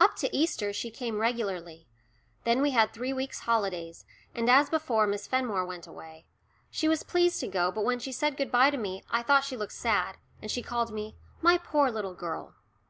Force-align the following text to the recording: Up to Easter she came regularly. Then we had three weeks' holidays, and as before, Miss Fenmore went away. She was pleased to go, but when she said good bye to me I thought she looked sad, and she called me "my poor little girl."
Up 0.00 0.16
to 0.16 0.34
Easter 0.34 0.72
she 0.72 0.90
came 0.90 1.18
regularly. 1.18 1.86
Then 2.44 2.62
we 2.62 2.70
had 2.70 2.94
three 2.94 3.12
weeks' 3.12 3.40
holidays, 3.40 4.06
and 4.34 4.48
as 4.48 4.70
before, 4.70 5.06
Miss 5.06 5.26
Fenmore 5.26 5.66
went 5.66 5.86
away. 5.86 6.24
She 6.70 6.88
was 6.88 7.02
pleased 7.02 7.40
to 7.40 7.46
go, 7.46 7.70
but 7.70 7.84
when 7.84 7.98
she 7.98 8.10
said 8.10 8.38
good 8.38 8.50
bye 8.50 8.70
to 8.70 8.78
me 8.78 9.04
I 9.10 9.22
thought 9.22 9.44
she 9.44 9.54
looked 9.58 9.74
sad, 9.74 10.16
and 10.40 10.50
she 10.50 10.62
called 10.62 10.92
me 10.94 11.14
"my 11.42 11.58
poor 11.58 11.90
little 11.90 12.14
girl." 12.14 12.54